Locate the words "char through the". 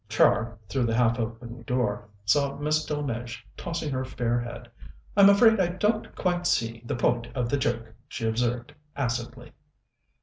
0.09-0.95